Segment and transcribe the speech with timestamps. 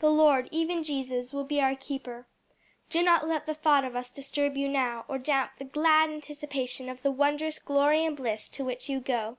[0.00, 2.26] The Lord, even Jesus, will be our keeper.
[2.88, 6.88] Do not let the thought of us disturb you now, or damp the glad anticipation
[6.88, 9.38] of the wondrous glory and bliss to which you go.